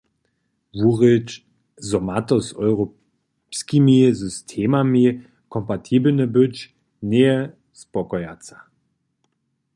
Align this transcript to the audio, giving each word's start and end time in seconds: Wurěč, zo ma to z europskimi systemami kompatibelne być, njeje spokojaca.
Wurěč, 0.79 1.27
zo 1.89 1.99
ma 2.07 2.17
to 2.27 2.35
z 2.47 2.53
europskimi 2.65 3.95
systemami 4.21 5.05
kompatibelne 5.53 6.25
być, 6.35 6.55
njeje 7.11 7.37
spokojaca. 7.83 8.55